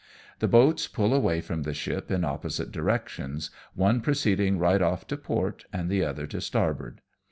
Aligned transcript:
The 0.39 0.47
boats 0.47 0.87
pull 0.87 1.13
away 1.13 1.41
from 1.41 1.61
the 1.61 1.75
ship 1.75 2.09
in 2.09 2.25
opposite 2.25 2.71
directions, 2.71 3.51
one 3.75 4.01
proceeding 4.01 4.57
right 4.57 4.81
off 4.81 5.05
to 5.09 5.15
port, 5.15 5.65
and 5.71 5.91
the 5.91 6.03
other 6.03 6.25
to 6.25 6.41
starboard. 6.41 7.01